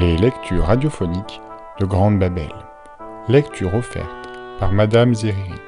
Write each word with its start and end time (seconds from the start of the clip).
Les 0.00 0.16
lectures 0.16 0.64
radiophoniques 0.64 1.42
de 1.78 1.84
Grande 1.84 2.18
Babel. 2.18 2.50
Lecture 3.28 3.74
offerte 3.74 4.30
par 4.58 4.72
Madame 4.72 5.14
Zeriri. 5.14 5.60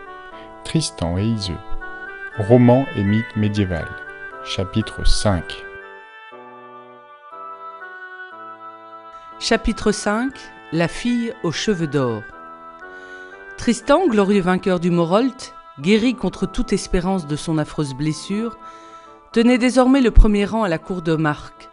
Tristan 0.64 1.18
et 1.18 1.26
Iseux. 1.26 1.58
Roman 2.38 2.86
et 2.96 3.04
mythe 3.04 3.36
médiéval. 3.36 3.86
Chapitre 4.42 5.06
5. 5.06 5.44
Chapitre 9.38 9.92
5 9.92 10.32
La 10.72 10.88
fille 10.88 11.34
aux 11.42 11.52
cheveux 11.52 11.86
d'or. 11.86 12.22
Tristan, 13.58 14.08
glorieux 14.08 14.40
vainqueur 14.40 14.80
du 14.80 14.90
Morolt, 14.90 15.54
guéri 15.78 16.14
contre 16.14 16.46
toute 16.46 16.72
espérance 16.72 17.26
de 17.26 17.36
son 17.36 17.58
affreuse 17.58 17.92
blessure, 17.92 18.56
tenait 19.30 19.58
désormais 19.58 20.00
le 20.00 20.10
premier 20.10 20.46
rang 20.46 20.62
à 20.62 20.70
la 20.70 20.78
cour 20.78 21.02
de 21.02 21.16
Marc. 21.16 21.68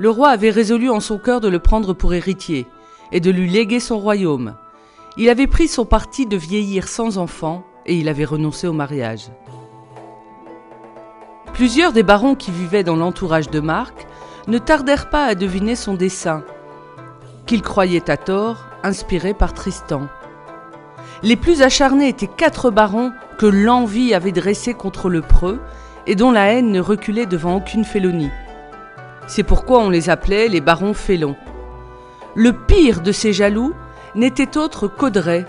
Le 0.00 0.10
roi 0.10 0.28
avait 0.28 0.50
résolu 0.50 0.90
en 0.90 1.00
son 1.00 1.18
cœur 1.18 1.40
de 1.40 1.48
le 1.48 1.58
prendre 1.58 1.92
pour 1.92 2.14
héritier 2.14 2.68
et 3.10 3.18
de 3.18 3.32
lui 3.32 3.50
léguer 3.50 3.80
son 3.80 3.98
royaume. 3.98 4.54
Il 5.16 5.28
avait 5.28 5.48
pris 5.48 5.66
son 5.66 5.84
parti 5.84 6.24
de 6.24 6.36
vieillir 6.36 6.86
sans 6.86 7.18
enfant 7.18 7.64
et 7.84 7.96
il 7.96 8.08
avait 8.08 8.24
renoncé 8.24 8.68
au 8.68 8.72
mariage. 8.72 9.30
Plusieurs 11.52 11.92
des 11.92 12.04
barons 12.04 12.36
qui 12.36 12.52
vivaient 12.52 12.84
dans 12.84 12.94
l'entourage 12.94 13.50
de 13.50 13.58
Marc 13.58 14.06
ne 14.46 14.58
tardèrent 14.58 15.10
pas 15.10 15.24
à 15.24 15.34
deviner 15.34 15.74
son 15.74 15.94
dessein, 15.94 16.44
qu'il 17.46 17.62
croyait 17.62 18.08
à 18.08 18.16
tort 18.16 18.66
inspiré 18.84 19.34
par 19.34 19.52
Tristan. 19.52 20.06
Les 21.24 21.34
plus 21.34 21.60
acharnés 21.60 22.06
étaient 22.06 22.28
quatre 22.28 22.70
barons 22.70 23.10
que 23.36 23.46
l'envie 23.46 24.14
avait 24.14 24.30
dressés 24.30 24.74
contre 24.74 25.08
le 25.08 25.22
preux 25.22 25.58
et 26.06 26.14
dont 26.14 26.30
la 26.30 26.52
haine 26.52 26.70
ne 26.70 26.80
reculait 26.80 27.26
devant 27.26 27.56
aucune 27.56 27.84
félonie. 27.84 28.30
C'est 29.28 29.42
pourquoi 29.42 29.80
on 29.80 29.90
les 29.90 30.08
appelait 30.08 30.48
les 30.48 30.62
barons 30.62 30.94
félons. 30.94 31.36
Le 32.34 32.54
pire 32.54 33.02
de 33.02 33.12
ces 33.12 33.34
jaloux 33.34 33.74
n'était 34.14 34.56
autre 34.56 34.88
qu'Audrey, 34.88 35.44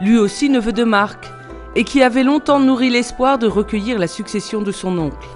lui 0.00 0.18
aussi 0.18 0.50
neveu 0.50 0.72
de 0.72 0.82
Marc, 0.82 1.30
et 1.76 1.84
qui 1.84 2.02
avait 2.02 2.24
longtemps 2.24 2.58
nourri 2.58 2.90
l'espoir 2.90 3.38
de 3.38 3.46
recueillir 3.46 4.00
la 4.00 4.08
succession 4.08 4.62
de 4.62 4.72
son 4.72 4.98
oncle. 4.98 5.28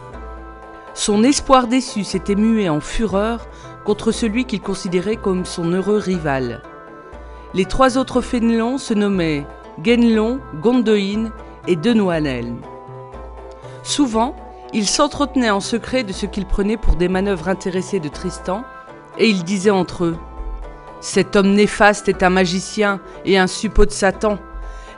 Son 0.92 1.22
espoir 1.22 1.68
déçu 1.68 2.02
s'était 2.02 2.34
mué 2.34 2.68
en 2.68 2.80
fureur 2.80 3.46
contre 3.84 4.10
celui 4.10 4.44
qu'il 4.44 4.60
considérait 4.60 5.16
comme 5.16 5.44
son 5.44 5.72
heureux 5.72 5.98
rival. 5.98 6.62
Les 7.54 7.64
trois 7.64 7.96
autres 7.96 8.20
félons 8.20 8.78
se 8.78 8.94
nommaient 8.94 9.46
Guenelon, 9.80 10.40
Gondoïne 10.60 11.30
et 11.68 11.76
Denoanel. 11.76 12.54
Souvent, 13.84 14.34
ils 14.74 14.88
s'entretenaient 14.88 15.50
en 15.50 15.60
secret 15.60 16.02
de 16.02 16.12
ce 16.12 16.26
qu'ils 16.26 16.46
prenaient 16.46 16.76
pour 16.76 16.96
des 16.96 17.08
manœuvres 17.08 17.48
intéressées 17.48 18.00
de 18.00 18.08
Tristan, 18.08 18.64
et 19.18 19.28
ils 19.28 19.44
disaient 19.44 19.70
entre 19.70 20.04
eux 20.04 20.16
Cet 21.00 21.36
homme 21.36 21.54
néfaste 21.54 22.08
est 22.08 22.24
un 22.24 22.30
magicien 22.30 23.00
et 23.24 23.38
un 23.38 23.46
suppôt 23.46 23.86
de 23.86 23.92
Satan. 23.92 24.38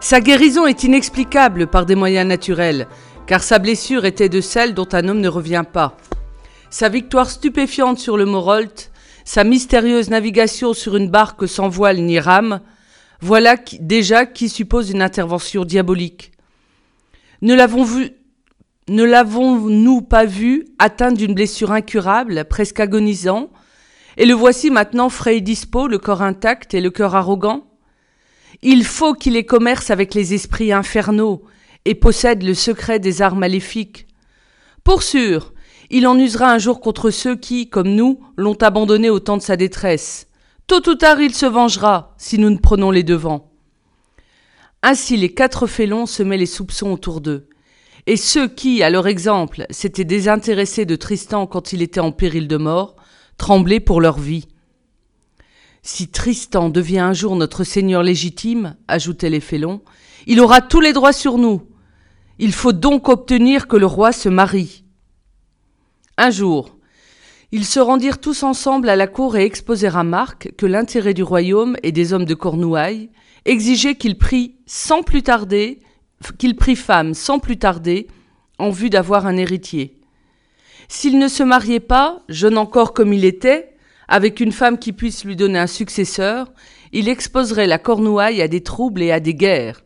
Sa 0.00 0.20
guérison 0.20 0.66
est 0.66 0.84
inexplicable 0.84 1.66
par 1.66 1.84
des 1.84 1.94
moyens 1.94 2.26
naturels, 2.26 2.88
car 3.26 3.42
sa 3.42 3.58
blessure 3.58 4.06
était 4.06 4.30
de 4.30 4.40
celle 4.40 4.72
dont 4.72 4.88
un 4.92 5.08
homme 5.08 5.20
ne 5.20 5.28
revient 5.28 5.64
pas. 5.70 5.96
Sa 6.70 6.88
victoire 6.88 7.28
stupéfiante 7.28 7.98
sur 7.98 8.16
le 8.16 8.24
Morolt, 8.24 8.90
sa 9.24 9.44
mystérieuse 9.44 10.08
navigation 10.08 10.72
sur 10.72 10.96
une 10.96 11.10
barque 11.10 11.46
sans 11.46 11.68
voile 11.68 11.98
ni 11.98 12.18
rame, 12.18 12.60
voilà 13.20 13.56
déjà 13.80 14.24
qui 14.24 14.48
suppose 14.48 14.90
une 14.90 15.02
intervention 15.02 15.64
diabolique. 15.64 16.32
Ne 17.42 17.54
l'avons 17.54 17.84
vu, 17.84 18.12
ne 18.88 19.02
l'avons-nous 19.02 20.02
pas 20.02 20.24
vu 20.24 20.64
atteint 20.78 21.12
d'une 21.12 21.34
blessure 21.34 21.72
incurable, 21.72 22.44
presque 22.44 22.78
agonisant, 22.78 23.50
et 24.16 24.26
le 24.26 24.34
voici 24.34 24.70
maintenant 24.70 25.08
frais 25.08 25.38
et 25.38 25.40
dispo, 25.40 25.88
le 25.88 25.98
corps 25.98 26.22
intact 26.22 26.72
et 26.72 26.80
le 26.80 26.90
cœur 26.90 27.14
arrogant? 27.14 27.66
Il 28.62 28.84
faut 28.84 29.14
qu'il 29.14 29.36
ait 29.36 29.44
commerce 29.44 29.90
avec 29.90 30.14
les 30.14 30.34
esprits 30.34 30.72
infernaux 30.72 31.42
et 31.84 31.94
possède 31.94 32.42
le 32.42 32.54
secret 32.54 32.98
des 32.98 33.22
arts 33.22 33.36
maléfiques. 33.36 34.06
Pour 34.84 35.02
sûr, 35.02 35.52
il 35.90 36.06
en 36.06 36.18
usera 36.18 36.52
un 36.52 36.58
jour 36.58 36.80
contre 36.80 37.10
ceux 37.10 37.36
qui, 37.36 37.68
comme 37.68 37.90
nous, 37.90 38.20
l'ont 38.36 38.54
abandonné 38.54 39.10
au 39.10 39.20
temps 39.20 39.36
de 39.36 39.42
sa 39.42 39.56
détresse. 39.56 40.28
Tôt 40.66 40.88
ou 40.88 40.94
tard, 40.94 41.20
il 41.20 41.34
se 41.34 41.46
vengera, 41.46 42.14
si 42.18 42.38
nous 42.38 42.50
ne 42.50 42.58
prenons 42.58 42.90
les 42.90 43.02
devants. 43.02 43.52
Ainsi 44.82 45.16
les 45.16 45.32
quatre 45.34 45.66
félons 45.66 46.06
semaient 46.06 46.36
les 46.36 46.46
soupçons 46.46 46.90
autour 46.92 47.20
d'eux. 47.20 47.48
Et 48.06 48.16
ceux 48.16 48.48
qui, 48.48 48.82
à 48.82 48.90
leur 48.90 49.06
exemple, 49.08 49.66
s'étaient 49.70 50.04
désintéressés 50.04 50.86
de 50.86 50.96
Tristan 50.96 51.46
quand 51.46 51.72
il 51.72 51.82
était 51.82 52.00
en 52.00 52.12
péril 52.12 52.46
de 52.46 52.56
mort, 52.56 52.96
tremblaient 53.36 53.80
pour 53.80 54.00
leur 54.00 54.18
vie. 54.18 54.46
Si 55.82 56.08
Tristan 56.08 56.68
devient 56.68 57.00
un 57.00 57.12
jour 57.12 57.36
notre 57.36 57.64
seigneur 57.64 58.02
légitime, 58.02 58.76
ajoutaient 58.88 59.30
les 59.30 59.40
félons, 59.40 59.82
il 60.26 60.40
aura 60.40 60.60
tous 60.60 60.80
les 60.80 60.92
droits 60.92 61.12
sur 61.12 61.38
nous. 61.38 61.62
Il 62.38 62.52
faut 62.52 62.72
donc 62.72 63.08
obtenir 63.08 63.66
que 63.68 63.76
le 63.76 63.86
roi 63.86 64.12
se 64.12 64.28
marie. 64.28 64.84
Un 66.16 66.30
jour, 66.30 66.76
ils 67.52 67.64
se 67.64 67.80
rendirent 67.80 68.20
tous 68.20 68.42
ensemble 68.42 68.88
à 68.88 68.96
la 68.96 69.06
cour 69.06 69.36
et 69.36 69.44
exposèrent 69.44 69.96
à 69.96 70.04
Marc 70.04 70.52
que 70.56 70.66
l'intérêt 70.66 71.14
du 71.14 71.22
royaume 71.22 71.76
et 71.82 71.92
des 71.92 72.12
hommes 72.12 72.24
de 72.24 72.34
Cornouailles 72.34 73.10
exigeait 73.44 73.94
qu'il 73.94 74.18
prît 74.18 74.56
sans 74.66 75.02
plus 75.02 75.22
tarder, 75.22 75.80
qu'il 76.38 76.56
prît 76.56 76.76
femme 76.76 77.14
sans 77.14 77.38
plus 77.38 77.58
tarder, 77.58 78.08
en 78.58 78.70
vue 78.70 78.90
d'avoir 78.90 79.26
un 79.26 79.36
héritier. 79.36 79.98
S'il 80.88 81.18
ne 81.18 81.28
se 81.28 81.42
mariait 81.42 81.80
pas, 81.80 82.22
jeune 82.28 82.58
encore 82.58 82.94
comme 82.94 83.12
il 83.12 83.24
était, 83.24 83.74
avec 84.08 84.40
une 84.40 84.52
femme 84.52 84.78
qui 84.78 84.92
puisse 84.92 85.24
lui 85.24 85.36
donner 85.36 85.58
un 85.58 85.66
successeur, 85.66 86.52
il 86.92 87.08
exposerait 87.08 87.66
la 87.66 87.78
Cornouaille 87.78 88.40
à 88.40 88.48
des 88.48 88.62
troubles 88.62 89.02
et 89.02 89.10
à 89.10 89.20
des 89.20 89.34
guerres. 89.34 89.82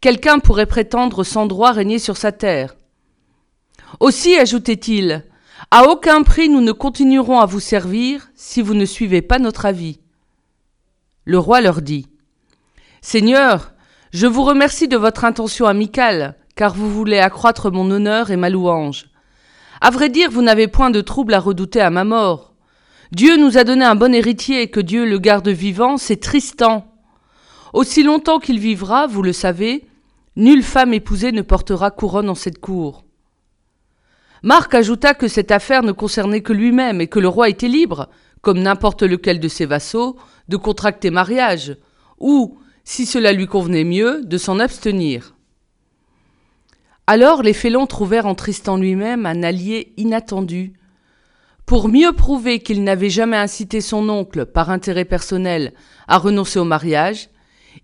Quelqu'un 0.00 0.38
pourrait 0.38 0.66
prétendre 0.66 1.24
sans 1.24 1.46
droit 1.46 1.72
régner 1.72 1.98
sur 1.98 2.16
sa 2.16 2.32
terre. 2.32 2.76
Aussi, 4.00 4.36
ajoutait-il, 4.36 5.24
à 5.70 5.84
aucun 5.88 6.22
prix 6.22 6.48
nous 6.48 6.60
ne 6.60 6.72
continuerons 6.72 7.40
à 7.40 7.46
vous 7.46 7.60
servir 7.60 8.28
si 8.34 8.62
vous 8.62 8.74
ne 8.74 8.84
suivez 8.84 9.22
pas 9.22 9.38
notre 9.38 9.66
avis. 9.66 10.00
Le 11.24 11.38
roi 11.38 11.60
leur 11.60 11.82
dit 11.82 12.06
Seigneur, 13.00 13.72
je 14.12 14.26
vous 14.26 14.44
remercie 14.44 14.88
de 14.88 14.96
votre 14.96 15.24
intention 15.24 15.66
amicale, 15.66 16.36
car 16.54 16.74
vous 16.74 16.90
voulez 16.90 17.18
accroître 17.18 17.70
mon 17.70 17.90
honneur 17.90 18.30
et 18.30 18.36
ma 18.36 18.50
louange. 18.50 19.06
À 19.80 19.90
vrai 19.90 20.08
dire, 20.08 20.30
vous 20.30 20.42
n'avez 20.42 20.68
point 20.68 20.90
de 20.90 21.00
trouble 21.00 21.34
à 21.34 21.40
redouter 21.40 21.80
à 21.80 21.90
ma 21.90 22.04
mort. 22.04 22.54
Dieu 23.12 23.36
nous 23.36 23.58
a 23.58 23.64
donné 23.64 23.84
un 23.84 23.94
bon 23.94 24.14
héritier 24.14 24.62
et 24.62 24.70
que 24.70 24.80
Dieu 24.80 25.04
le 25.04 25.18
garde 25.18 25.48
vivant, 25.48 25.96
c'est 25.96 26.16
Tristan. 26.16 26.86
Aussi 27.72 28.02
longtemps 28.02 28.38
qu'il 28.38 28.58
vivra, 28.58 29.06
vous 29.06 29.22
le 29.22 29.32
savez, 29.32 29.86
nulle 30.34 30.62
femme 30.62 30.94
épousée 30.94 31.32
ne 31.32 31.42
portera 31.42 31.90
couronne 31.90 32.30
en 32.30 32.34
cette 32.34 32.58
cour. 32.58 33.04
Marc 34.42 34.74
ajouta 34.74 35.14
que 35.14 35.28
cette 35.28 35.50
affaire 35.50 35.82
ne 35.82 35.92
concernait 35.92 36.42
que 36.42 36.52
lui-même 36.52 37.00
et 37.00 37.06
que 37.06 37.18
le 37.18 37.28
roi 37.28 37.48
était 37.48 37.68
libre, 37.68 38.08
comme 38.42 38.60
n'importe 38.60 39.02
lequel 39.02 39.40
de 39.40 39.48
ses 39.48 39.66
vassaux, 39.66 40.16
de 40.48 40.56
contracter 40.56 41.10
mariage, 41.10 41.76
ou, 42.18 42.58
si 42.86 43.04
cela 43.04 43.32
lui 43.32 43.46
convenait 43.46 43.84
mieux, 43.84 44.22
de 44.24 44.38
s'en 44.38 44.60
abstenir. 44.60 45.34
Alors 47.08 47.42
les 47.42 47.52
félons 47.52 47.86
trouvèrent 47.86 48.26
en 48.26 48.36
Tristan 48.36 48.76
lui-même 48.76 49.26
un 49.26 49.42
allié 49.42 49.92
inattendu. 49.96 50.72
Pour 51.66 51.88
mieux 51.88 52.12
prouver 52.12 52.60
qu'il 52.60 52.84
n'avait 52.84 53.10
jamais 53.10 53.36
incité 53.36 53.80
son 53.80 54.08
oncle, 54.08 54.46
par 54.46 54.70
intérêt 54.70 55.04
personnel, 55.04 55.74
à 56.06 56.16
renoncer 56.16 56.60
au 56.60 56.64
mariage, 56.64 57.28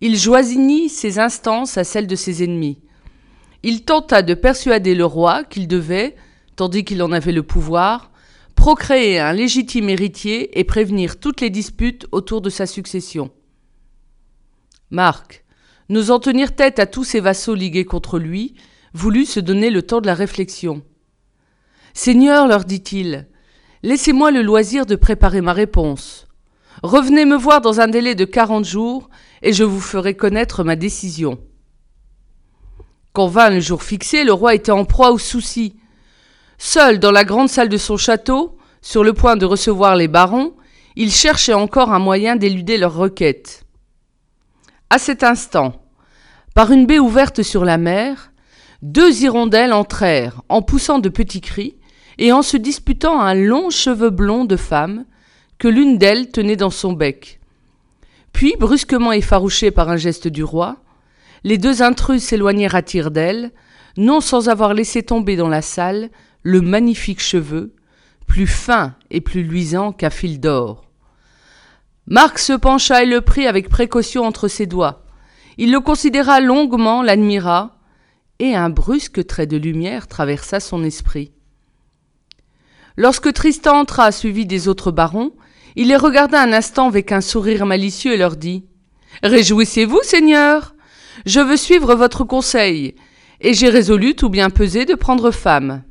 il 0.00 0.16
joignit 0.16 0.88
ses 0.88 1.18
instances 1.18 1.76
à 1.76 1.82
celles 1.82 2.06
de 2.06 2.16
ses 2.16 2.44
ennemis. 2.44 2.78
Il 3.64 3.84
tenta 3.84 4.22
de 4.22 4.34
persuader 4.34 4.94
le 4.94 5.04
roi 5.04 5.42
qu'il 5.42 5.66
devait, 5.66 6.14
tandis 6.54 6.84
qu'il 6.84 7.02
en 7.02 7.10
avait 7.10 7.32
le 7.32 7.42
pouvoir, 7.42 8.12
procréer 8.54 9.18
un 9.18 9.32
légitime 9.32 9.88
héritier 9.88 10.60
et 10.60 10.64
prévenir 10.64 11.18
toutes 11.18 11.40
les 11.40 11.50
disputes 11.50 12.06
autour 12.12 12.40
de 12.40 12.50
sa 12.50 12.66
succession. 12.66 13.32
Marc, 14.92 15.42
n'osant 15.88 16.18
tenir 16.18 16.54
tête 16.54 16.78
à 16.78 16.84
tous 16.84 17.02
ses 17.02 17.20
vassaux 17.20 17.54
ligués 17.54 17.86
contre 17.86 18.18
lui, 18.18 18.54
voulut 18.92 19.24
se 19.24 19.40
donner 19.40 19.70
le 19.70 19.80
temps 19.80 20.02
de 20.02 20.06
la 20.06 20.14
réflexion. 20.14 20.82
Seigneur, 21.94 22.46
leur 22.46 22.66
dit-il, 22.66 23.26
laissez-moi 23.82 24.30
le 24.30 24.42
loisir 24.42 24.84
de 24.84 24.94
préparer 24.94 25.40
ma 25.40 25.54
réponse. 25.54 26.26
Revenez 26.82 27.24
me 27.24 27.36
voir 27.36 27.62
dans 27.62 27.80
un 27.80 27.88
délai 27.88 28.14
de 28.14 28.26
quarante 28.26 28.66
jours, 28.66 29.08
et 29.40 29.54
je 29.54 29.64
vous 29.64 29.80
ferai 29.80 30.14
connaître 30.14 30.62
ma 30.62 30.76
décision. 30.76 31.40
Quand 33.14 33.28
vint 33.28 33.48
le 33.48 33.60
jour 33.60 33.82
fixé, 33.82 34.24
le 34.24 34.32
roi 34.34 34.54
était 34.54 34.72
en 34.72 34.84
proie 34.84 35.10
aux 35.10 35.18
soucis, 35.18 35.74
Seul 36.58 36.98
dans 36.98 37.12
la 37.12 37.24
grande 37.24 37.48
salle 37.48 37.70
de 37.70 37.78
son 37.78 37.96
château, 37.96 38.58
sur 38.82 39.02
le 39.04 39.14
point 39.14 39.36
de 39.36 39.46
recevoir 39.46 39.96
les 39.96 40.06
barons, 40.06 40.54
il 40.96 41.10
cherchait 41.10 41.54
encore 41.54 41.92
un 41.92 41.98
moyen 41.98 42.36
d'éluder 42.36 42.76
leurs 42.76 42.94
requêtes. 42.94 43.61
À 44.94 44.98
cet 44.98 45.24
instant, 45.24 45.80
par 46.54 46.70
une 46.70 46.84
baie 46.84 46.98
ouverte 46.98 47.42
sur 47.42 47.64
la 47.64 47.78
mer, 47.78 48.30
deux 48.82 49.22
hirondelles 49.22 49.72
entrèrent 49.72 50.42
en 50.50 50.60
poussant 50.60 50.98
de 50.98 51.08
petits 51.08 51.40
cris 51.40 51.76
et 52.18 52.30
en 52.30 52.42
se 52.42 52.58
disputant 52.58 53.18
un 53.18 53.32
long 53.32 53.70
cheveu 53.70 54.10
blond 54.10 54.44
de 54.44 54.56
femme 54.56 55.06
que 55.56 55.66
l'une 55.66 55.96
d'elles 55.96 56.30
tenait 56.30 56.56
dans 56.56 56.68
son 56.68 56.92
bec. 56.92 57.40
Puis, 58.34 58.54
brusquement 58.60 59.12
effarouchés 59.12 59.70
par 59.70 59.88
un 59.88 59.96
geste 59.96 60.28
du 60.28 60.44
roi, 60.44 60.76
les 61.42 61.56
deux 61.56 61.80
intrus 61.80 62.22
s'éloignèrent 62.22 62.74
à 62.74 62.82
tire 62.82 63.10
d'aile, 63.10 63.50
non 63.96 64.20
sans 64.20 64.50
avoir 64.50 64.74
laissé 64.74 65.02
tomber 65.02 65.36
dans 65.36 65.48
la 65.48 65.62
salle 65.62 66.10
le 66.42 66.60
magnifique 66.60 67.22
cheveu, 67.22 67.72
plus 68.26 68.46
fin 68.46 68.94
et 69.10 69.22
plus 69.22 69.42
luisant 69.42 69.92
qu'un 69.92 70.10
fil 70.10 70.38
d'or. 70.38 70.84
Marc 72.06 72.38
se 72.38 72.52
pencha 72.52 73.02
et 73.02 73.06
le 73.06 73.20
prit 73.20 73.46
avec 73.46 73.68
précaution 73.68 74.24
entre 74.24 74.48
ses 74.48 74.66
doigts. 74.66 75.04
Il 75.56 75.70
le 75.70 75.80
considéra 75.80 76.40
longuement, 76.40 77.02
l'admira, 77.02 77.76
et 78.38 78.56
un 78.56 78.70
brusque 78.70 79.24
trait 79.26 79.46
de 79.46 79.56
lumière 79.56 80.08
traversa 80.08 80.58
son 80.58 80.82
esprit. 80.82 81.32
Lorsque 82.96 83.32
Tristan 83.32 83.80
entra 83.80 84.10
suivi 84.10 84.46
des 84.46 84.68
autres 84.68 84.90
barons, 84.90 85.32
il 85.76 85.88
les 85.88 85.96
regarda 85.96 86.42
un 86.42 86.52
instant 86.52 86.88
avec 86.88 87.12
un 87.12 87.20
sourire 87.20 87.66
malicieux 87.66 88.14
et 88.14 88.18
leur 88.18 88.36
dit 88.36 88.66
Réjouissez-vous, 89.22 90.00
Seigneur 90.02 90.74
Je 91.24 91.40
veux 91.40 91.56
suivre 91.56 91.94
votre 91.94 92.24
conseil, 92.24 92.96
et 93.40 93.54
j'ai 93.54 93.68
résolu 93.68 94.14
tout 94.14 94.28
bien 94.28 94.50
pesé 94.50 94.84
de 94.84 94.94
prendre 94.94 95.30
femme. 95.30 95.84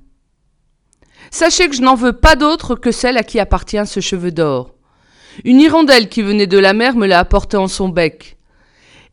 Sachez 1.31 1.69
que 1.69 1.75
je 1.75 1.81
n'en 1.81 1.95
veux 1.95 2.13
pas 2.13 2.35
d'autre 2.35 2.75
que 2.75 2.91
celle 2.91 3.17
à 3.17 3.23
qui 3.23 3.39
appartient 3.39 3.87
ce 3.87 4.01
cheveu 4.01 4.31
d'or. 4.31 4.75
Une 5.43 5.59
hirondelle 5.59 6.09
qui 6.09 6.21
venait 6.21 6.47
de 6.47 6.57
la 6.57 6.73
mer 6.73 6.95
me 6.95 7.07
l'a 7.07 7.19
apporté 7.19 7.57
en 7.57 7.67
son 7.67 7.89
bec. 7.89 8.37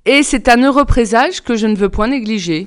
Et 0.05 0.23
c'est 0.23 0.49
un 0.49 0.63
heureux 0.63 0.85
présage 0.85 1.43
que 1.43 1.55
je 1.55 1.67
ne 1.67 1.77
veux 1.77 1.89
point 1.89 2.09
négliger. 2.09 2.67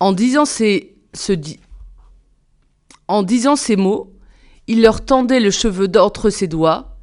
En 0.00 0.12
disant 0.12 0.44
ces, 0.44 0.94
en 3.08 3.22
disant 3.22 3.56
ces 3.56 3.76
mots, 3.76 4.12
il 4.66 4.82
leur 4.82 5.04
tendait 5.04 5.40
le 5.40 5.50
cheveu 5.50 5.88
d'entre 5.88 6.30
ses 6.30 6.48
doigts 6.48 6.96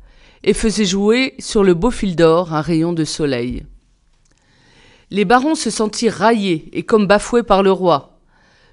et 0.44 0.54
faisait 0.54 0.86
jouer 0.86 1.36
sur 1.40 1.64
le 1.64 1.74
beau 1.74 1.92
fil 1.92 2.16
d'or 2.16 2.54
un 2.54 2.62
rayon 2.62 2.94
de 2.94 3.06
soleil. 3.06 3.64
Les 5.12 5.26
barons 5.26 5.56
se 5.56 5.70
sentirent 5.70 6.16
raillés 6.16 6.70
et 6.74 6.84
comme 6.84 7.06
bafoués 7.06 7.44
par 7.44 7.64
le 7.64 7.72
roi. 7.72 8.20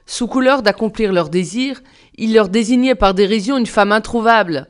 Sous 0.07 0.27
couleur 0.27 0.63
d'accomplir 0.63 1.13
leurs 1.13 1.29
désirs, 1.29 1.83
il 2.17 2.33
leur 2.33 2.49
désignait 2.49 2.95
par 2.95 3.13
dérision 3.13 3.59
une 3.59 3.67
femme 3.67 3.93
introuvable. 3.93 4.69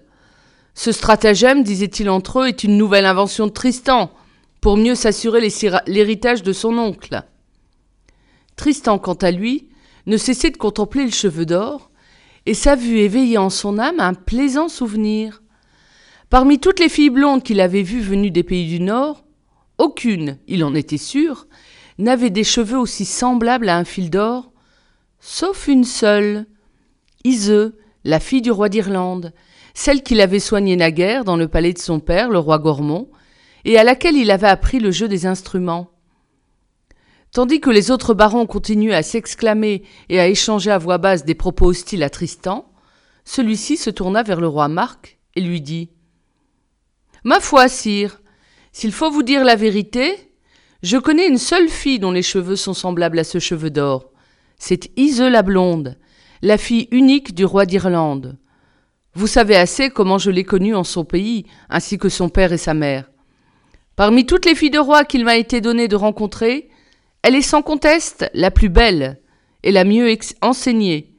Ce 0.78 0.92
stratagème, 0.92 1.64
disaient-ils 1.64 2.08
entre 2.08 2.38
eux, 2.38 2.46
est 2.46 2.62
une 2.62 2.76
nouvelle 2.76 3.04
invention 3.04 3.48
de 3.48 3.52
Tristan, 3.52 4.12
pour 4.60 4.76
mieux 4.76 4.94
s'assurer 4.94 5.40
l'héritage 5.88 6.44
de 6.44 6.52
son 6.52 6.78
oncle. 6.78 7.24
Tristan, 8.54 9.00
quant 9.00 9.14
à 9.14 9.32
lui, 9.32 9.66
ne 10.06 10.16
cessait 10.16 10.52
de 10.52 10.56
contempler 10.56 11.04
le 11.04 11.10
cheveu 11.10 11.46
d'or, 11.46 11.90
et 12.46 12.54
sa 12.54 12.76
vue 12.76 12.98
éveillait 12.98 13.38
en 13.38 13.50
son 13.50 13.76
âme 13.76 13.98
un 13.98 14.14
plaisant 14.14 14.68
souvenir. 14.68 15.42
Parmi 16.30 16.60
toutes 16.60 16.78
les 16.78 16.88
filles 16.88 17.10
blondes 17.10 17.42
qu'il 17.42 17.60
avait 17.60 17.82
vues 17.82 18.00
venues 18.00 18.30
des 18.30 18.44
pays 18.44 18.68
du 18.68 18.78
Nord, 18.78 19.24
aucune, 19.78 20.38
il 20.46 20.62
en 20.62 20.76
était 20.76 20.96
sûr, 20.96 21.48
n'avait 21.98 22.30
des 22.30 22.44
cheveux 22.44 22.78
aussi 22.78 23.04
semblables 23.04 23.68
à 23.68 23.78
un 23.78 23.84
fil 23.84 24.10
d'or, 24.10 24.52
sauf 25.18 25.66
une 25.66 25.82
seule, 25.82 26.46
Iseux, 27.24 27.76
la 28.04 28.20
fille 28.20 28.42
du 28.42 28.52
roi 28.52 28.68
d'Irlande, 28.68 29.32
celle 29.78 30.02
qu'il 30.02 30.20
avait 30.20 30.40
soignée 30.40 30.74
naguère 30.74 31.22
dans 31.22 31.36
le 31.36 31.46
palais 31.46 31.72
de 31.72 31.78
son 31.78 32.00
père, 32.00 32.30
le 32.30 32.40
roi 32.40 32.58
Gormont, 32.58 33.08
et 33.64 33.78
à 33.78 33.84
laquelle 33.84 34.16
il 34.16 34.32
avait 34.32 34.48
appris 34.48 34.80
le 34.80 34.90
jeu 34.90 35.06
des 35.06 35.24
instruments. 35.24 35.92
Tandis 37.30 37.60
que 37.60 37.70
les 37.70 37.92
autres 37.92 38.12
barons 38.12 38.44
continuaient 38.44 38.96
à 38.96 39.04
s'exclamer 39.04 39.84
et 40.08 40.18
à 40.18 40.26
échanger 40.26 40.72
à 40.72 40.78
voix 40.78 40.98
basse 40.98 41.24
des 41.24 41.36
propos 41.36 41.66
hostiles 41.66 42.02
à 42.02 42.10
Tristan, 42.10 42.68
celui-ci 43.24 43.76
se 43.76 43.88
tourna 43.88 44.24
vers 44.24 44.40
le 44.40 44.48
roi 44.48 44.66
Marc 44.66 45.20
et 45.36 45.40
lui 45.40 45.60
dit 45.60 45.90
Ma 47.22 47.38
foi, 47.38 47.68
sire, 47.68 48.20
s'il 48.72 48.90
faut 48.90 49.12
vous 49.12 49.22
dire 49.22 49.44
la 49.44 49.54
vérité, 49.54 50.32
je 50.82 50.96
connais 50.96 51.28
une 51.28 51.38
seule 51.38 51.68
fille 51.68 52.00
dont 52.00 52.10
les 52.10 52.22
cheveux 52.22 52.56
sont 52.56 52.74
semblables 52.74 53.20
à 53.20 53.24
ce 53.24 53.38
cheveu 53.38 53.70
d'or. 53.70 54.10
C'est 54.58 54.90
Ise 54.98 55.20
la 55.20 55.42
blonde, 55.42 55.96
la 56.42 56.58
fille 56.58 56.88
unique 56.90 57.32
du 57.32 57.44
roi 57.44 57.64
d'Irlande. 57.64 58.38
Vous 59.14 59.26
savez 59.26 59.56
assez 59.56 59.90
comment 59.90 60.18
je 60.18 60.30
l'ai 60.30 60.44
connue 60.44 60.74
en 60.74 60.84
son 60.84 61.04
pays, 61.04 61.44
ainsi 61.70 61.98
que 61.98 62.08
son 62.08 62.28
père 62.28 62.52
et 62.52 62.58
sa 62.58 62.74
mère. 62.74 63.10
Parmi 63.96 64.26
toutes 64.26 64.46
les 64.46 64.54
filles 64.54 64.70
de 64.70 64.78
roi 64.78 65.04
qu'il 65.04 65.24
m'a 65.24 65.36
été 65.36 65.60
donné 65.60 65.88
de 65.88 65.96
rencontrer, 65.96 66.68
elle 67.22 67.34
est 67.34 67.42
sans 67.42 67.62
conteste 67.62 68.30
la 68.32 68.50
plus 68.50 68.68
belle 68.68 69.20
et 69.62 69.72
la 69.72 69.84
mieux 69.84 70.16
enseignée. 70.40 71.12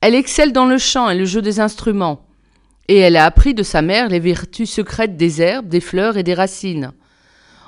Elle 0.00 0.14
excelle 0.14 0.52
dans 0.52 0.66
le 0.66 0.78
chant 0.78 1.10
et 1.10 1.16
le 1.16 1.24
jeu 1.24 1.42
des 1.42 1.60
instruments, 1.60 2.26
et 2.88 2.96
elle 2.96 3.16
a 3.16 3.24
appris 3.24 3.54
de 3.54 3.62
sa 3.62 3.82
mère 3.82 4.08
les 4.08 4.20
vertus 4.20 4.70
secrètes 4.70 5.16
des 5.16 5.42
herbes, 5.42 5.68
des 5.68 5.80
fleurs 5.80 6.16
et 6.16 6.22
des 6.22 6.34
racines, 6.34 6.92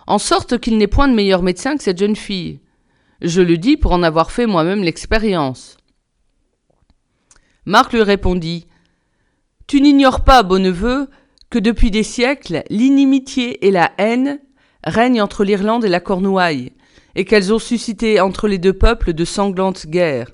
en 0.07 0.19
sorte 0.19 0.59
qu'il 0.59 0.79
n'est 0.79 0.87
point 0.87 1.09
de 1.09 1.15
meilleur 1.15 1.43
médecin 1.43 1.77
que 1.77 1.83
cette 1.83 1.99
jeune 1.99 2.17
fille. 2.17 2.61
Je 3.23 3.43
le 3.43 3.59
dis 3.59 3.77
pour 3.77 3.93
en 3.93 4.03
avoir 4.03 4.33
fait 4.33 4.47
moi-même 4.47 4.83
l'expérience. 4.83 5.77
Marc 7.67 7.93
lui 7.93 8.03
répondit 8.03 8.67
Tu 9.71 9.81
n'ignores 9.81 10.25
pas, 10.25 10.43
beau 10.43 10.59
neveu, 10.59 11.09
que 11.49 11.61
depuis 11.61 11.93
des 11.93 12.03
siècles, 12.03 12.65
l'inimitié 12.71 13.65
et 13.65 13.71
la 13.71 13.93
haine 13.99 14.41
règnent 14.83 15.23
entre 15.23 15.45
l'Irlande 15.45 15.85
et 15.85 15.89
la 15.89 16.01
Cornouaille, 16.01 16.73
et 17.15 17.25
qu'elles 17.25 17.55
ont 17.55 17.61
suscité 17.61 18.19
entre 18.19 18.49
les 18.49 18.59
deux 18.59 18.73
peuples 18.73 19.13
de 19.13 19.25
sanglantes 19.25 19.87
guerres. 19.87 20.33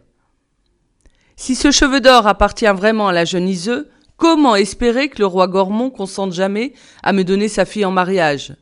Si 1.37 1.55
ce 1.55 1.71
cheveu 1.71 2.01
d'or 2.01 2.27
appartient 2.27 2.65
vraiment 2.65 3.09
à 3.09 3.13
la 3.13 3.27
jeune 3.27 3.47
Iseux, 3.47 3.91
comment 4.17 4.57
espérer 4.57 5.11
que 5.11 5.19
le 5.19 5.27
roi 5.27 5.49
Gormont 5.49 5.91
consente 5.91 6.33
jamais 6.33 6.73
à 7.03 7.13
me 7.13 7.23
donner 7.23 7.49
sa 7.49 7.67
fille 7.67 7.85
en 7.85 7.91
mariage? 7.91 8.57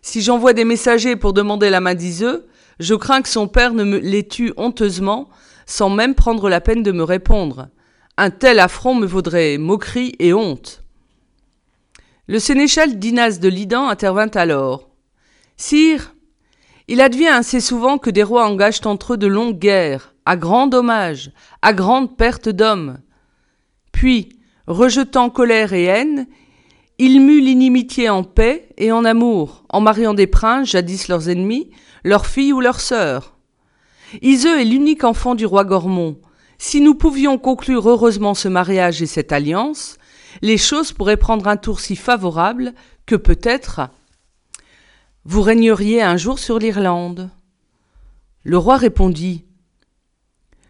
Si 0.00 0.20
j'envoie 0.20 0.52
des 0.52 0.64
messagers 0.64 1.14
pour 1.14 1.32
demander 1.32 1.70
la 1.70 1.78
main 1.80 1.94
d'Iseux, 1.94 2.48
je 2.80 2.96
crains 2.96 3.22
que 3.22 3.28
son 3.28 3.46
père 3.46 3.72
ne 3.72 3.84
me 3.84 3.98
les 3.98 4.26
tue 4.26 4.52
honteusement, 4.56 5.28
sans 5.64 5.90
même 5.90 6.16
prendre 6.16 6.48
la 6.48 6.60
peine 6.60 6.82
de 6.82 6.90
me 6.90 7.04
répondre. 7.04 7.68
Un 8.24 8.30
tel 8.30 8.60
affront 8.60 8.94
me 8.94 9.04
vaudrait 9.04 9.58
moquerie 9.58 10.14
et 10.20 10.32
honte. 10.32 10.84
Le 12.28 12.38
sénéchal 12.38 13.00
Dinas 13.00 13.38
de 13.40 13.48
Lidan 13.48 13.88
intervint 13.88 14.30
alors. 14.34 14.90
Sire, 15.56 16.14
il 16.86 17.00
advient 17.00 17.26
assez 17.26 17.58
souvent 17.58 17.98
que 17.98 18.10
des 18.10 18.22
rois 18.22 18.46
engagent 18.46 18.86
entre 18.86 19.14
eux 19.14 19.16
de 19.16 19.26
longues 19.26 19.58
guerres, 19.58 20.14
à 20.24 20.36
grand 20.36 20.68
dommage, 20.68 21.32
à 21.62 21.72
grande 21.72 22.16
perte 22.16 22.48
d'hommes. 22.48 22.98
Puis, 23.90 24.38
rejetant 24.68 25.28
colère 25.28 25.72
et 25.72 25.86
haine, 25.86 26.28
ils 26.98 27.20
muent 27.20 27.40
l'inimitié 27.40 28.08
en 28.08 28.22
paix 28.22 28.68
et 28.78 28.92
en 28.92 29.04
amour, 29.04 29.64
en 29.68 29.80
mariant 29.80 30.14
des 30.14 30.28
princes 30.28 30.70
jadis 30.70 31.08
leurs 31.08 31.28
ennemis, 31.28 31.72
leurs 32.04 32.26
filles 32.26 32.52
ou 32.52 32.60
leurs 32.60 32.78
sœurs. 32.78 33.34
Iseux 34.20 34.60
est 34.60 34.64
l'unique 34.64 35.02
enfant 35.02 35.34
du 35.34 35.44
roi 35.44 35.64
Gormont. 35.64 36.18
Si 36.64 36.80
nous 36.80 36.94
pouvions 36.94 37.38
conclure 37.38 37.90
heureusement 37.90 38.34
ce 38.34 38.46
mariage 38.46 39.02
et 39.02 39.06
cette 39.06 39.32
alliance, 39.32 39.96
les 40.42 40.56
choses 40.56 40.92
pourraient 40.92 41.16
prendre 41.16 41.48
un 41.48 41.56
tour 41.56 41.80
si 41.80 41.96
favorable 41.96 42.72
que 43.04 43.16
peut-être 43.16 43.90
vous 45.24 45.42
régneriez 45.42 46.02
un 46.02 46.16
jour 46.16 46.38
sur 46.38 46.60
l'Irlande. 46.60 47.30
Le 48.44 48.58
roi 48.58 48.76
répondit 48.76 49.44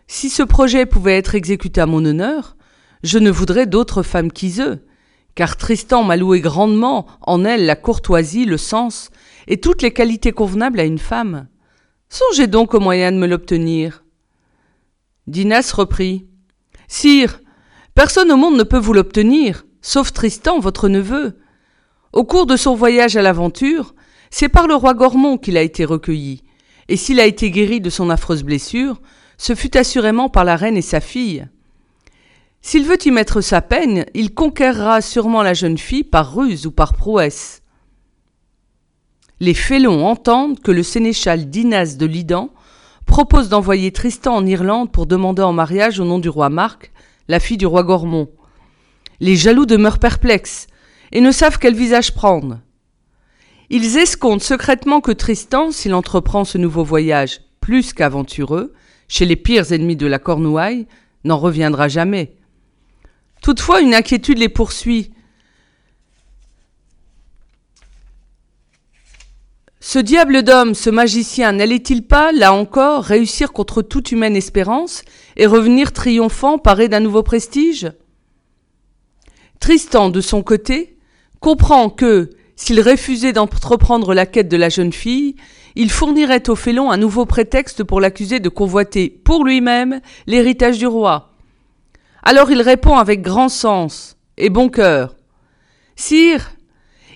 Si 0.06 0.30
ce 0.30 0.42
projet 0.42 0.86
pouvait 0.86 1.18
être 1.18 1.34
exécuté 1.34 1.82
à 1.82 1.86
mon 1.86 2.02
honneur, 2.06 2.56
je 3.02 3.18
ne 3.18 3.30
voudrais 3.30 3.66
d'autre 3.66 4.02
femme 4.02 4.32
qu'Iseux, 4.32 4.86
car 5.34 5.58
Tristan 5.58 6.04
m'a 6.04 6.16
loué 6.16 6.40
grandement 6.40 7.06
en 7.20 7.44
elle 7.44 7.66
la 7.66 7.76
courtoisie, 7.76 8.46
le 8.46 8.56
sens 8.56 9.10
et 9.46 9.60
toutes 9.60 9.82
les 9.82 9.92
qualités 9.92 10.32
convenables 10.32 10.80
à 10.80 10.84
une 10.84 10.98
femme. 10.98 11.48
Songez 12.08 12.46
donc 12.46 12.72
au 12.72 12.80
moyen 12.80 13.12
de 13.12 13.18
me 13.18 13.26
l'obtenir. 13.26 14.02
Dinas 15.28 15.72
reprit 15.72 16.26
Sire, 16.88 17.40
personne 17.94 18.32
au 18.32 18.36
monde 18.36 18.56
ne 18.56 18.64
peut 18.64 18.78
vous 18.78 18.92
l'obtenir, 18.92 19.64
sauf 19.80 20.12
Tristan, 20.12 20.58
votre 20.58 20.88
neveu. 20.88 21.38
Au 22.12 22.24
cours 22.24 22.46
de 22.46 22.56
son 22.56 22.74
voyage 22.74 23.16
à 23.16 23.22
l'aventure, 23.22 23.94
c'est 24.30 24.48
par 24.48 24.66
le 24.66 24.74
roi 24.74 24.94
Gormont 24.94 25.38
qu'il 25.38 25.56
a 25.56 25.62
été 25.62 25.84
recueilli, 25.84 26.42
et 26.88 26.96
s'il 26.96 27.20
a 27.20 27.26
été 27.26 27.50
guéri 27.50 27.80
de 27.80 27.90
son 27.90 28.10
affreuse 28.10 28.42
blessure, 28.42 29.00
ce 29.38 29.54
fut 29.54 29.76
assurément 29.76 30.28
par 30.28 30.44
la 30.44 30.56
reine 30.56 30.76
et 30.76 30.82
sa 30.82 31.00
fille. 31.00 31.46
S'il 32.60 32.84
veut 32.84 32.98
y 33.04 33.10
mettre 33.10 33.40
sa 33.40 33.60
peine, 33.60 34.06
il 34.14 34.34
conquérera 34.34 35.00
sûrement 35.00 35.42
la 35.42 35.54
jeune 35.54 35.78
fille 35.78 36.04
par 36.04 36.34
ruse 36.34 36.66
ou 36.66 36.72
par 36.72 36.94
prouesse. 36.94 37.62
Les 39.40 39.54
félons 39.54 40.06
entendent 40.06 40.60
que 40.60 40.70
le 40.70 40.82
sénéchal 40.82 41.48
Dinas 41.48 41.96
de 41.96 42.06
Lidan 42.06 42.50
propose 43.12 43.50
d'envoyer 43.50 43.92
Tristan 43.92 44.36
en 44.36 44.46
Irlande 44.46 44.90
pour 44.90 45.04
demander 45.04 45.42
en 45.42 45.52
mariage 45.52 46.00
au 46.00 46.04
nom 46.06 46.18
du 46.18 46.30
roi 46.30 46.48
Marc 46.48 46.92
la 47.28 47.40
fille 47.40 47.58
du 47.58 47.66
roi 47.66 47.82
Gormont. 47.82 48.30
Les 49.20 49.36
jaloux 49.36 49.66
demeurent 49.66 49.98
perplexes 49.98 50.66
et 51.12 51.20
ne 51.20 51.30
savent 51.30 51.58
quel 51.58 51.74
visage 51.74 52.14
prendre. 52.14 52.60
Ils 53.68 53.98
escomptent 53.98 54.42
secrètement 54.42 55.02
que 55.02 55.12
Tristan, 55.12 55.72
s'il 55.72 55.92
entreprend 55.92 56.46
ce 56.46 56.56
nouveau 56.56 56.84
voyage 56.84 57.42
plus 57.60 57.92
qu'aventureux, 57.92 58.72
chez 59.08 59.26
les 59.26 59.36
pires 59.36 59.72
ennemis 59.72 59.96
de 59.96 60.06
la 60.06 60.18
Cornouaille, 60.18 60.86
n'en 61.24 61.36
reviendra 61.36 61.88
jamais. 61.88 62.34
Toutefois, 63.42 63.82
une 63.82 63.92
inquiétude 63.92 64.38
les 64.38 64.48
poursuit. 64.48 65.10
Ce 69.92 69.98
diable 69.98 70.42
d'homme, 70.42 70.74
ce 70.74 70.88
magicien, 70.88 71.52
n'allait-il 71.52 72.06
pas, 72.06 72.32
là 72.32 72.54
encore, 72.54 73.04
réussir 73.04 73.52
contre 73.52 73.82
toute 73.82 74.10
humaine 74.10 74.36
espérance 74.36 75.02
et 75.36 75.44
revenir 75.44 75.92
triomphant 75.92 76.56
paré 76.56 76.88
d'un 76.88 77.00
nouveau 77.00 77.22
prestige? 77.22 77.92
Tristan, 79.60 80.08
de 80.08 80.22
son 80.22 80.42
côté, 80.42 80.96
comprend 81.40 81.90
que, 81.90 82.30
s'il 82.56 82.80
refusait 82.80 83.34
d'entreprendre 83.34 84.14
la 84.14 84.24
quête 84.24 84.48
de 84.48 84.56
la 84.56 84.70
jeune 84.70 84.94
fille, 84.94 85.36
il 85.74 85.90
fournirait 85.90 86.48
au 86.48 86.56
félon 86.56 86.90
un 86.90 86.96
nouveau 86.96 87.26
prétexte 87.26 87.84
pour 87.84 88.00
l'accuser 88.00 88.40
de 88.40 88.48
convoiter 88.48 89.10
pour 89.10 89.44
lui-même 89.44 90.00
l'héritage 90.26 90.78
du 90.78 90.86
roi. 90.86 91.34
Alors 92.22 92.50
il 92.50 92.62
répond 92.62 92.96
avec 92.96 93.20
grand 93.20 93.50
sens 93.50 94.16
et 94.38 94.48
bon 94.48 94.70
cœur. 94.70 95.16
Sire, 95.96 96.52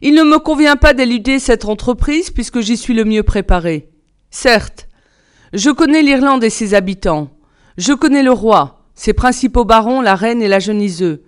il 0.02 0.14
ne 0.14 0.22
me 0.22 0.38
convient 0.38 0.76
pas 0.76 0.94
d'éluder 0.94 1.38
cette 1.38 1.64
entreprise 1.64 2.30
puisque 2.30 2.60
j'y 2.60 2.76
suis 2.76 2.94
le 2.94 3.04
mieux 3.04 3.22
préparé. 3.22 3.88
Certes, 4.30 4.88
je 5.52 5.70
connais 5.70 6.02
l'Irlande 6.02 6.44
et 6.44 6.50
ses 6.50 6.74
habitants. 6.74 7.30
Je 7.78 7.92
connais 7.92 8.22
le 8.22 8.32
roi, 8.32 8.84
ses 8.94 9.12
principaux 9.12 9.64
barons, 9.64 10.00
la 10.00 10.14
reine 10.14 10.42
et 10.42 10.48
la 10.48 10.58
jeune 10.58 10.82
Iseux. 10.82 11.24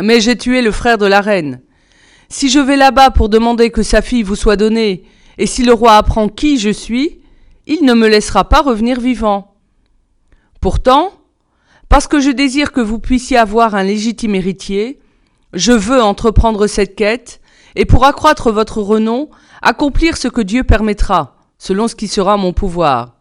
Mais 0.00 0.20
j'ai 0.20 0.36
tué 0.36 0.62
le 0.62 0.70
frère 0.70 0.98
de 0.98 1.06
la 1.06 1.20
reine. 1.20 1.60
Si 2.28 2.48
je 2.48 2.58
vais 2.58 2.76
là-bas 2.76 3.10
pour 3.10 3.28
demander 3.28 3.70
que 3.70 3.82
sa 3.82 4.02
fille 4.02 4.22
vous 4.22 4.36
soit 4.36 4.56
donnée, 4.56 5.04
et 5.38 5.46
si 5.46 5.62
le 5.62 5.72
roi 5.72 5.96
apprend 5.96 6.28
qui 6.28 6.58
je 6.58 6.70
suis, 6.70 7.20
il 7.66 7.84
ne 7.84 7.94
me 7.94 8.08
laissera 8.08 8.48
pas 8.48 8.60
revenir 8.60 9.00
vivant. 9.00 9.54
Pourtant, 10.60 11.12
parce 11.88 12.06
que 12.06 12.20
je 12.20 12.30
désire 12.30 12.72
que 12.72 12.80
vous 12.80 12.98
puissiez 12.98 13.36
avoir 13.36 13.74
un 13.74 13.84
légitime 13.84 14.34
héritier, 14.34 14.98
je 15.52 15.72
veux 15.72 16.02
entreprendre 16.02 16.66
cette 16.66 16.96
quête, 16.96 17.40
et 17.76 17.84
pour 17.84 18.04
accroître 18.04 18.52
votre 18.52 18.80
renom, 18.80 19.30
accomplir 19.62 20.16
ce 20.16 20.28
que 20.28 20.40
Dieu 20.40 20.64
permettra, 20.64 21.36
selon 21.58 21.88
ce 21.88 21.94
qui 21.94 22.08
sera 22.08 22.36
mon 22.36 22.52
pouvoir. 22.52 23.16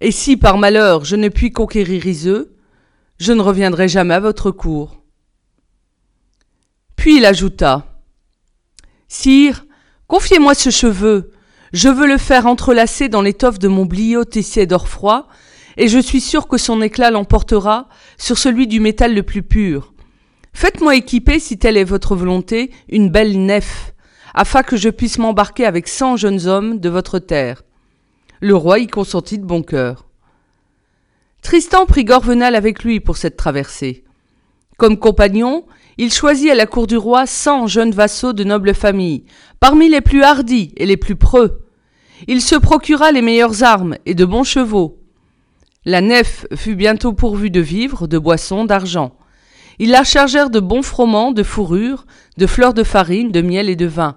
Et 0.00 0.10
si 0.10 0.36
par 0.36 0.58
malheur 0.58 1.04
je 1.04 1.16
ne 1.16 1.28
puis 1.28 1.52
conquérir 1.52 2.06
Iseux, 2.06 2.56
je 3.18 3.32
ne 3.32 3.42
reviendrai 3.42 3.88
jamais 3.88 4.14
à 4.14 4.20
votre 4.20 4.50
cour. 4.50 5.02
Puis 6.96 7.18
il 7.18 7.24
ajouta 7.24 7.86
Sire, 9.08 9.64
confiez-moi 10.06 10.54
ce 10.54 10.70
cheveu. 10.70 11.32
Je 11.72 11.88
veux 11.88 12.06
le 12.06 12.18
faire 12.18 12.46
entrelacer 12.46 13.08
dans 13.08 13.22
l'étoffe 13.22 13.58
de 13.58 13.68
mon 13.68 13.86
bliot 13.86 14.24
tissé 14.24 14.66
d'or 14.66 14.88
froid, 14.88 15.28
et 15.76 15.88
je 15.88 15.98
suis 15.98 16.20
sûr 16.20 16.48
que 16.48 16.58
son 16.58 16.82
éclat 16.82 17.10
l'emportera 17.10 17.88
sur 18.18 18.38
celui 18.38 18.66
du 18.66 18.80
métal 18.80 19.14
le 19.14 19.22
plus 19.22 19.42
pur. 19.42 19.91
Faites-moi 20.52 20.96
équiper, 20.96 21.38
si 21.38 21.58
telle 21.58 21.76
est 21.76 21.84
votre 21.84 22.14
volonté, 22.14 22.70
une 22.88 23.10
belle 23.10 23.44
nef, 23.44 23.94
afin 24.34 24.62
que 24.62 24.76
je 24.76 24.88
puisse 24.88 25.18
m'embarquer 25.18 25.66
avec 25.66 25.88
cent 25.88 26.16
jeunes 26.16 26.46
hommes 26.46 26.78
de 26.78 26.88
votre 26.88 27.18
terre. 27.18 27.62
Le 28.40 28.54
roi 28.54 28.78
y 28.78 28.86
consentit 28.86 29.38
de 29.38 29.44
bon 29.44 29.62
cœur. 29.62 30.06
Tristan 31.42 31.86
prit 31.86 32.04
Gorvenal 32.04 32.54
avec 32.54 32.84
lui 32.84 33.00
pour 33.00 33.16
cette 33.16 33.36
traversée. 33.36 34.04
Comme 34.78 34.98
compagnon, 34.98 35.64
il 35.98 36.12
choisit 36.12 36.50
à 36.50 36.54
la 36.54 36.66
cour 36.66 36.86
du 36.86 36.96
roi 36.96 37.26
cent 37.26 37.66
jeunes 37.66 37.90
vassaux 37.92 38.32
de 38.32 38.44
noble 38.44 38.74
famille, 38.74 39.24
parmi 39.60 39.88
les 39.88 40.00
plus 40.00 40.22
hardis 40.22 40.72
et 40.76 40.86
les 40.86 40.96
plus 40.96 41.16
preux. 41.16 41.66
Il 42.28 42.40
se 42.40 42.56
procura 42.56 43.10
les 43.10 43.22
meilleures 43.22 43.62
armes 43.62 43.96
et 44.06 44.14
de 44.14 44.24
bons 44.24 44.44
chevaux. 44.44 44.98
La 45.84 46.00
nef 46.00 46.46
fut 46.54 46.76
bientôt 46.76 47.12
pourvue 47.12 47.50
de 47.50 47.60
vivres, 47.60 48.06
de 48.06 48.18
boissons, 48.18 48.64
d'argent. 48.64 49.16
Ils 49.82 49.90
la 49.90 50.04
chargèrent 50.04 50.50
de 50.50 50.60
bons 50.60 50.82
froment, 50.82 51.32
de 51.32 51.42
fourrures, 51.42 52.06
de 52.36 52.46
fleurs 52.46 52.72
de 52.72 52.84
farine, 52.84 53.32
de 53.32 53.42
miel 53.42 53.68
et 53.68 53.74
de 53.74 53.86
vin. 53.86 54.16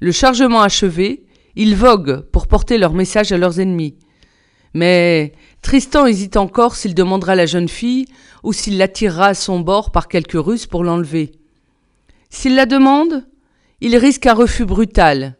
Le 0.00 0.12
chargement 0.12 0.60
achevé, 0.60 1.24
ils 1.56 1.74
voguent 1.74 2.20
pour 2.30 2.46
porter 2.46 2.76
leur 2.76 2.92
message 2.92 3.32
à 3.32 3.38
leurs 3.38 3.58
ennemis. 3.58 3.96
Mais 4.74 5.32
Tristan 5.62 6.04
hésite 6.04 6.36
encore 6.36 6.76
s'il 6.76 6.94
demandera 6.94 7.34
la 7.34 7.46
jeune 7.46 7.70
fille 7.70 8.04
ou 8.42 8.52
s'il 8.52 8.76
l'attirera 8.76 9.28
à 9.28 9.34
son 9.34 9.60
bord 9.60 9.92
par 9.92 10.08
quelque 10.08 10.36
ruse 10.36 10.66
pour 10.66 10.84
l'enlever. 10.84 11.32
S'il 12.28 12.54
la 12.54 12.66
demande, 12.66 13.26
il 13.80 13.96
risque 13.96 14.26
un 14.26 14.34
refus 14.34 14.66
brutal. 14.66 15.38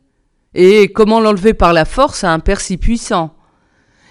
Et 0.55 0.89
comment 0.89 1.21
l'enlever 1.21 1.53
par 1.53 1.75
la 1.75 1.85
force 1.85 2.25
à 2.25 2.33
un 2.33 2.39
père 2.39 2.63
si 2.63 2.79
puissant? 2.79 3.37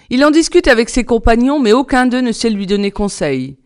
Il 0.08 0.24
en 0.24 0.30
discute 0.30 0.68
avec 0.68 0.88
ses 0.88 1.02
compagnons, 1.02 1.58
mais 1.58 1.72
aucun 1.72 2.06
d'eux 2.06 2.20
ne 2.20 2.30
sait 2.30 2.50
lui 2.50 2.66
donner 2.68 2.92
conseil. 2.92 3.56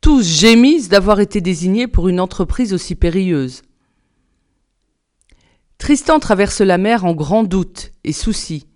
Tous 0.00 0.22
gémissent 0.22 0.88
d'avoir 0.88 1.20
été 1.20 1.40
désignés 1.40 1.88
pour 1.88 2.08
une 2.08 2.20
entreprise 2.20 2.72
aussi 2.72 2.94
périlleuse. 2.94 3.62
Tristan 5.78 6.18
traverse 6.18 6.60
la 6.60 6.78
mer 6.78 7.04
en 7.04 7.14
grand 7.14 7.44
doute 7.44 7.92
et 8.04 8.12
souci. 8.12 8.66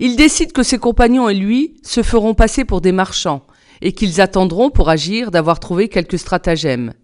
Il 0.00 0.16
décide 0.16 0.52
que 0.52 0.62
ses 0.62 0.78
compagnons 0.78 1.28
et 1.28 1.34
lui 1.34 1.74
se 1.82 2.02
feront 2.02 2.34
passer 2.34 2.64
pour 2.64 2.80
des 2.80 2.92
marchands, 2.92 3.46
et 3.82 3.92
qu'ils 3.92 4.20
attendront 4.20 4.70
pour 4.70 4.88
agir 4.88 5.30
d'avoir 5.30 5.60
trouvé 5.60 5.88
quelques 5.88 6.18
stratagèmes. 6.18 6.94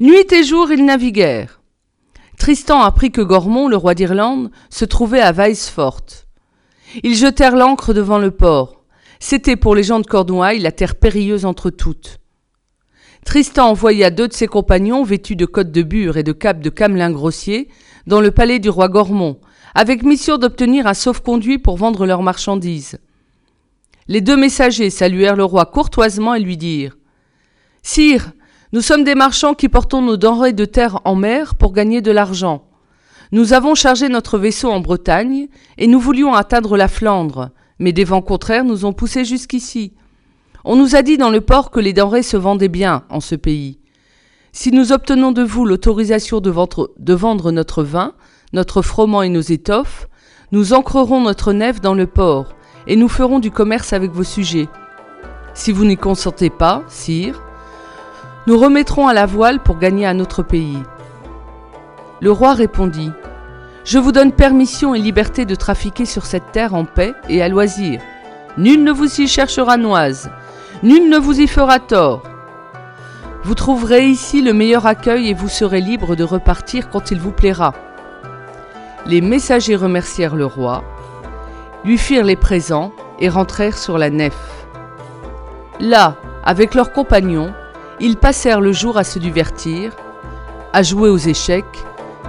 Nuit 0.00 0.30
et 0.32 0.44
jour 0.44 0.70
ils 0.70 0.84
naviguèrent. 0.84 1.60
Tristan 2.38 2.80
apprit 2.82 3.10
que 3.10 3.22
Gormont, 3.22 3.68
le 3.68 3.76
roi 3.76 3.94
d'Irlande, 3.94 4.50
se 4.70 4.84
trouvait 4.84 5.20
à 5.20 5.32
Weisfort. 5.32 6.04
Ils 7.02 7.16
jetèrent 7.16 7.56
l'ancre 7.56 7.94
devant 7.94 8.18
le 8.18 8.30
port. 8.30 8.84
C'était 9.18 9.56
pour 9.56 9.74
les 9.74 9.82
gens 9.82 10.00
de 10.00 10.06
Cornouailles 10.06 10.60
la 10.60 10.72
terre 10.72 10.94
périlleuse 10.94 11.44
entre 11.44 11.70
toutes. 11.70 12.18
Tristan 13.28 13.68
envoya 13.68 14.08
deux 14.08 14.26
de 14.26 14.32
ses 14.32 14.46
compagnons 14.46 15.04
vêtus 15.04 15.36
de 15.36 15.44
cottes 15.44 15.70
de 15.70 15.82
bure 15.82 16.16
et 16.16 16.22
de 16.22 16.32
capes 16.32 16.62
de 16.62 16.70
camelin 16.70 17.10
grossier 17.10 17.68
dans 18.06 18.22
le 18.22 18.30
palais 18.30 18.58
du 18.58 18.70
roi 18.70 18.88
Gormont, 18.88 19.38
avec 19.74 20.02
mission 20.02 20.38
d'obtenir 20.38 20.86
un 20.86 20.94
sauf-conduit 20.94 21.58
pour 21.58 21.76
vendre 21.76 22.06
leurs 22.06 22.22
marchandises. 22.22 22.98
Les 24.06 24.22
deux 24.22 24.38
messagers 24.38 24.88
saluèrent 24.88 25.36
le 25.36 25.44
roi 25.44 25.66
courtoisement 25.66 26.34
et 26.34 26.40
lui 26.40 26.56
dirent 26.56 26.96
Sire, 27.82 28.32
nous 28.72 28.80
sommes 28.80 29.04
des 29.04 29.14
marchands 29.14 29.52
qui 29.52 29.68
portons 29.68 30.00
nos 30.00 30.16
denrées 30.16 30.54
de 30.54 30.64
terre 30.64 31.02
en 31.04 31.14
mer 31.14 31.54
pour 31.54 31.74
gagner 31.74 32.00
de 32.00 32.10
l'argent. 32.10 32.64
Nous 33.30 33.52
avons 33.52 33.74
chargé 33.74 34.08
notre 34.08 34.38
vaisseau 34.38 34.70
en 34.70 34.80
Bretagne 34.80 35.48
et 35.76 35.86
nous 35.86 36.00
voulions 36.00 36.32
atteindre 36.32 36.78
la 36.78 36.88
Flandre, 36.88 37.50
mais 37.78 37.92
des 37.92 38.04
vents 38.04 38.22
contraires 38.22 38.64
nous 38.64 38.86
ont 38.86 38.94
poussés 38.94 39.26
jusqu'ici. 39.26 39.92
On 40.64 40.76
nous 40.76 40.96
a 40.96 41.02
dit 41.02 41.16
dans 41.18 41.30
le 41.30 41.40
port 41.40 41.70
que 41.70 41.80
les 41.80 41.92
denrées 41.92 42.22
se 42.22 42.36
vendaient 42.36 42.68
bien 42.68 43.04
en 43.10 43.20
ce 43.20 43.34
pays. 43.34 43.78
Si 44.52 44.72
nous 44.72 44.92
obtenons 44.92 45.30
de 45.30 45.42
vous 45.42 45.64
l'autorisation 45.64 46.40
de, 46.40 46.50
vendre 46.50 47.52
notre 47.52 47.84
vin, 47.84 48.14
notre 48.52 48.82
froment 48.82 49.22
et 49.22 49.28
nos 49.28 49.40
étoffes, 49.40 50.08
nous 50.50 50.72
ancrerons 50.72 51.20
notre 51.20 51.52
nef 51.52 51.80
dans 51.80 51.94
le 51.94 52.06
port, 52.06 52.54
et 52.86 52.96
nous 52.96 53.08
ferons 53.08 53.38
du 53.38 53.50
commerce 53.50 53.92
avec 53.92 54.10
vos 54.10 54.24
sujets. 54.24 54.68
Si 55.54 55.70
vous 55.70 55.84
n'y 55.84 55.96
consentez 55.96 56.50
pas, 56.50 56.82
sire, 56.88 57.42
nous 58.46 58.58
remettrons 58.58 59.06
à 59.06 59.14
la 59.14 59.26
voile 59.26 59.62
pour 59.62 59.78
gagner 59.78 60.06
un 60.06 60.18
autre 60.20 60.42
pays. 60.42 60.78
Le 62.20 62.32
roi 62.32 62.54
répondit 62.54 63.12
Je 63.84 63.98
vous 63.98 64.10
donne 64.10 64.32
permission 64.32 64.94
et 64.94 64.98
liberté 64.98 65.44
de 65.44 65.54
trafiquer 65.54 66.04
sur 66.04 66.26
cette 66.26 66.50
terre 66.50 66.74
en 66.74 66.84
paix 66.84 67.14
et 67.28 67.42
à 67.42 67.48
loisir. 67.48 68.00
Nul 68.56 68.82
ne 68.82 68.90
vous 68.90 69.20
y 69.20 69.28
cherchera 69.28 69.76
noise, 69.76 70.30
nul 70.82 71.08
ne 71.08 71.18
vous 71.18 71.40
y 71.40 71.46
fera 71.46 71.78
tort. 71.78 72.22
Vous 73.44 73.54
trouverez 73.54 74.06
ici 74.06 74.42
le 74.42 74.52
meilleur 74.52 74.86
accueil 74.86 75.28
et 75.28 75.34
vous 75.34 75.48
serez 75.48 75.80
libre 75.80 76.16
de 76.16 76.24
repartir 76.24 76.90
quand 76.90 77.10
il 77.10 77.20
vous 77.20 77.32
plaira. 77.32 77.72
Les 79.06 79.20
messagers 79.20 79.76
remercièrent 79.76 80.36
le 80.36 80.46
roi, 80.46 80.84
lui 81.84 81.98
firent 81.98 82.24
les 82.24 82.36
présents 82.36 82.92
et 83.20 83.28
rentrèrent 83.28 83.78
sur 83.78 83.98
la 83.98 84.10
nef. 84.10 84.36
Là, 85.80 86.16
avec 86.44 86.74
leurs 86.74 86.92
compagnons, 86.92 87.52
ils 88.00 88.16
passèrent 88.16 88.60
le 88.60 88.72
jour 88.72 88.98
à 88.98 89.04
se 89.04 89.18
divertir, 89.18 89.92
à 90.72 90.82
jouer 90.82 91.08
aux 91.08 91.16
échecs 91.16 91.64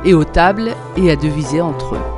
et 0.06 0.13
aux 0.13 0.24
tables 0.24 0.72
et 0.96 1.12
à 1.12 1.15
deviser 1.15 1.62
entre 1.62 1.96
eux. 1.96 2.09